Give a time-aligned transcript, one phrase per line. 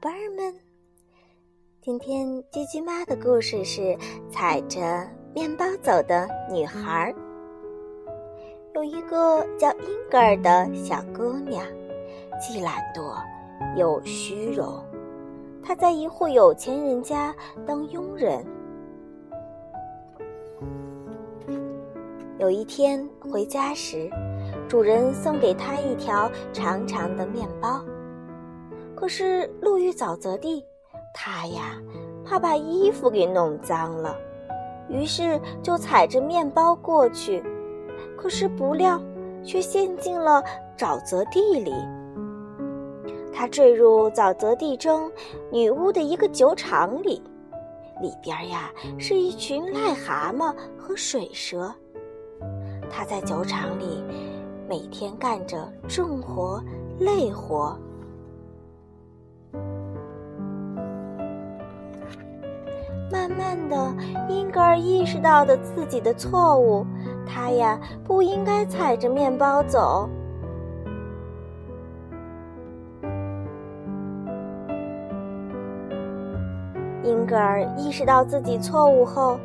[0.00, 0.54] 宝贝儿们，
[1.82, 3.94] 今天鸡鸡妈的故事是
[4.30, 7.14] 踩着面包走的女孩。
[8.74, 11.62] 有一个叫英格尔的小姑娘，
[12.40, 13.14] 既懒惰
[13.76, 14.82] 又虚荣。
[15.62, 17.34] 她在一户有钱人家
[17.66, 18.42] 当佣人。
[22.38, 24.10] 有一天回家时，
[24.66, 27.84] 主人送给她一条长长的面包。
[29.00, 30.62] 可是路遇沼泽地，
[31.14, 31.80] 他呀
[32.22, 34.14] 怕把衣服给弄脏了，
[34.90, 37.42] 于是就踩着面包过去。
[38.14, 39.00] 可是不料
[39.42, 40.44] 却陷进了
[40.76, 41.72] 沼泽地里。
[43.32, 45.10] 他坠入沼泽地中
[45.50, 47.22] 女巫的一个酒厂里，
[48.02, 51.74] 里边呀是一群癞蛤蟆和水蛇。
[52.90, 54.04] 他在酒厂里
[54.68, 56.62] 每天干着重活
[56.98, 57.74] 累活。
[63.36, 63.94] 慢慢的，
[64.28, 66.86] 英格尔意识到的自己的错误，
[67.26, 70.08] 他呀不应该踩着面包走。
[77.02, 79.38] 英格尔意识到自己错误后。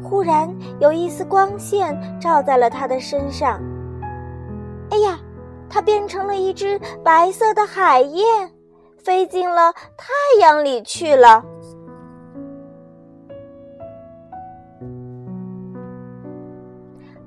[0.00, 3.60] 忽然有一丝光线照在了他的身上。
[4.90, 5.18] 哎呀，
[5.68, 8.48] 他变成了一只白色的海燕，
[8.98, 10.06] 飞进了太
[10.40, 11.44] 阳里去了。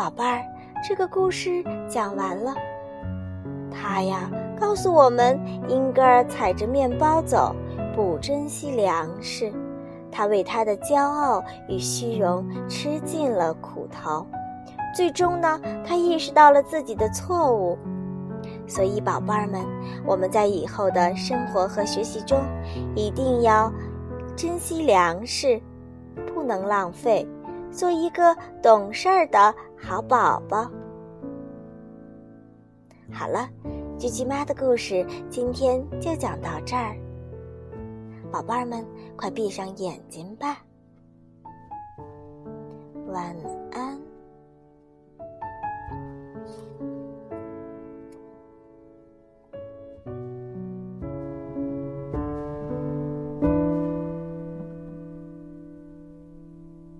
[0.00, 0.42] 宝贝儿，
[0.82, 2.54] 这个故事讲完了。
[3.70, 7.54] 他呀，告诉我们，英格尔踩着面包走，
[7.94, 9.52] 不珍惜粮食。
[10.10, 14.26] 他为他的骄傲与虚荣吃尽了苦头，
[14.96, 17.76] 最终呢，他意识到了自己的错误。
[18.66, 19.62] 所以，宝贝儿们，
[20.06, 22.38] 我们在以后的生活和学习中，
[22.94, 23.70] 一定要
[24.34, 25.60] 珍惜粮食，
[26.34, 27.28] 不能浪费，
[27.70, 30.70] 做一个懂事儿的好宝宝。
[33.12, 33.48] 好了，
[33.98, 36.96] 菊菊妈的故事今天就讲到这儿。
[38.30, 38.86] 宝贝儿们，
[39.16, 40.58] 快闭上眼睛吧，
[43.08, 43.36] 晚
[43.69, 43.69] 安。